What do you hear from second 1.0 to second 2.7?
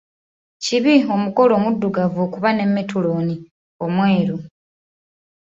omugole omuddugavu okuba ne